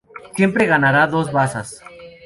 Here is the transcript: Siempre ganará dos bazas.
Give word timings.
Siempre 0.35 0.65
ganará 0.65 1.05
dos 1.05 1.31
bazas. 1.31 1.83